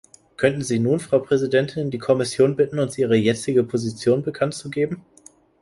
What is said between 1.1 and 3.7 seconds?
Präsidentin, die Kommission bitten, uns ihre jetzige